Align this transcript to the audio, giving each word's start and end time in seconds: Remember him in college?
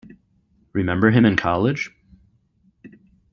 Remember 0.73 1.11
him 1.11 1.25
in 1.25 1.35
college? 1.35 1.95